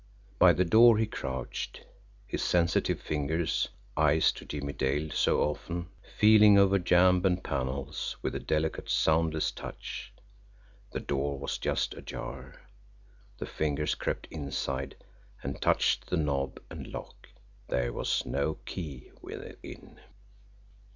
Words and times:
By 0.39 0.53
the 0.53 0.65
door 0.65 0.97
he 0.97 1.05
crouched 1.05 1.85
his 2.25 2.41
sensitive 2.41 2.99
fingers, 2.99 3.67
eyes 3.95 4.31
to 4.31 4.45
Jimmie 4.45 4.73
Dale 4.73 5.11
so 5.11 5.41
often 5.43 5.89
feeling 6.17 6.57
over 6.57 6.79
jamb 6.79 7.23
and 7.23 7.43
panels 7.43 8.15
with 8.23 8.33
a 8.33 8.39
delicate, 8.39 8.89
soundless 8.89 9.51
touch. 9.51 10.11
The 10.91 11.01
door 11.01 11.37
was 11.37 11.59
just 11.59 11.93
ajar. 11.93 12.61
The 13.37 13.45
fingers 13.45 13.93
crept 13.93 14.25
inside 14.31 14.95
and 15.43 15.61
touched 15.61 16.07
the 16.09 16.17
knob 16.17 16.59
and 16.71 16.87
lock 16.87 17.27
there 17.67 17.93
was 17.93 18.25
no 18.25 18.55
key 18.55 19.11
within. 19.21 19.99